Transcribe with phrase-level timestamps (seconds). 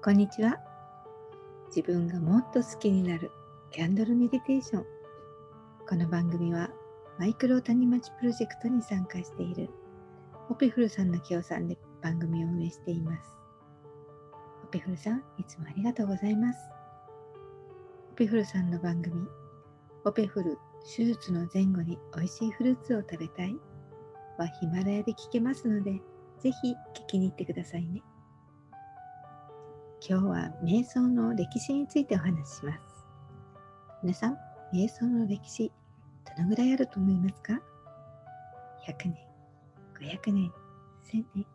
[0.00, 0.60] こんにちは。
[1.74, 3.32] 自分がもっと好きになる
[3.72, 4.86] キャンドルメディテーション。
[5.88, 6.70] この番組は
[7.18, 9.68] マイクロ谷町プロジェクトに参加している
[10.50, 13.34] オペフルさんの協賛で番組を運営しています。
[14.62, 16.58] オペフルさん、いつもありがとうございます。
[18.12, 19.26] オペフルさんの番組、
[20.04, 20.58] オペフル
[20.96, 23.56] 手術の前後に美味しいフルーツを食べたい
[24.38, 26.00] はヒマラヤで聞けますので、
[26.38, 28.00] ぜひ聞きに行ってくださいね。
[30.00, 32.80] 今日は瞑想の歴史についてお話しします。
[34.02, 34.38] 皆さん、
[34.72, 35.72] 瞑想の歴史、
[36.36, 37.60] どのぐらいあると思いますか
[38.86, 39.16] ?100 年、
[40.00, 40.52] 500年、
[41.12, 41.46] 1000年。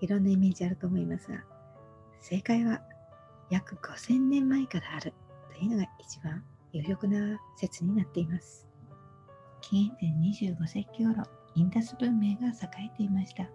[0.00, 1.44] いろんなイメージあると思いますが、
[2.20, 2.82] 正解は
[3.48, 5.14] 約5000年前からある
[5.52, 8.66] というのが一番有力な説になっています。
[9.60, 11.22] 紀元前25世紀頃、
[11.54, 13.48] インダス文明が栄えていました。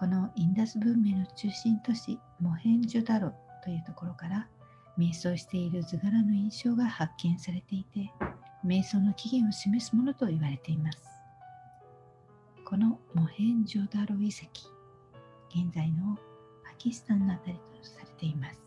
[0.00, 4.48] このインダス文明の中心都市モヘンジョダロというところから
[4.98, 8.10] 瞑想している図柄の印象が発見されていて
[8.64, 11.02] 瞑想の起源を示すものと言われています。
[12.64, 14.70] このモヘンジョダロ遺跡
[15.54, 16.16] 現在の
[16.64, 18.62] パキスタンの辺りとされています。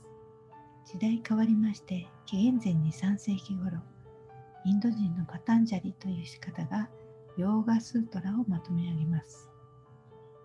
[0.85, 3.79] 時代変わりまして紀元前に3世紀頃
[4.65, 6.91] インド人のパタンジャリという仕方が
[7.37, 9.32] ヨーガスートラをまとめ上げます。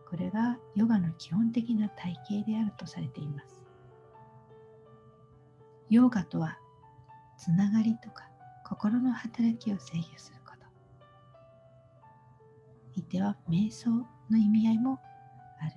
[0.08, 3.66] これがヨガの基本的な体系であるとされています。
[5.90, 6.58] ヨガとは
[7.36, 8.28] つながりとか
[8.64, 10.52] 心の働きを制御するこ
[12.94, 13.00] と。
[13.00, 13.90] いては瞑想
[14.30, 14.98] の意味合いも
[15.60, 15.72] ある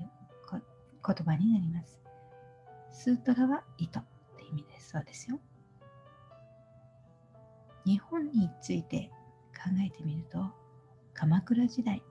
[1.03, 2.01] 言葉になります。
[2.89, 4.05] スートラは糸っ
[4.37, 5.39] て意味ですそうですよ。
[7.85, 9.09] 日本について
[9.53, 10.39] 考えてみると
[11.13, 12.03] 鎌倉時代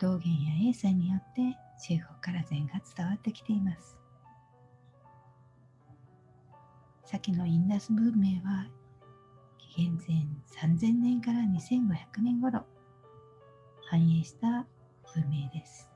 [0.00, 1.42] 道元や英才によって
[1.86, 3.98] 中国から禅が伝わってきています。
[7.04, 8.66] 先のインダス文明は
[9.58, 12.64] 紀元前3000年から2500年頃
[13.90, 14.66] 繁栄した
[15.12, 15.90] 文明です。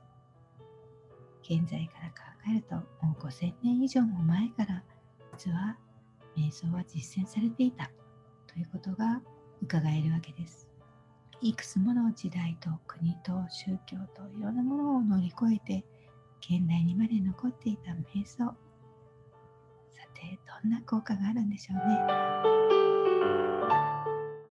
[1.42, 2.14] 現在から考
[2.50, 2.74] えると
[3.06, 4.84] もう5000年以上も前から
[5.38, 5.78] 実は
[6.36, 7.90] 瞑想は実践されていた
[8.46, 9.22] ということが
[9.62, 10.73] 伺えるわけです。
[11.44, 15.84] いくつもの時代と国と宗教といろんなものを乗り越えて
[16.40, 18.46] 現代にまで残っていた瞑想。
[18.46, 18.54] さ
[20.14, 22.63] てどんな効果があるんでしょうね。